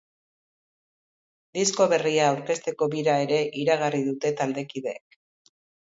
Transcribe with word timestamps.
Disko 1.59 1.87
berria 1.93 2.25
aurkezteko 2.31 2.91
bira 2.97 3.21
ere 3.29 3.41
iragarri 3.67 4.05
dute 4.11 4.37
taldekideek. 4.43 5.25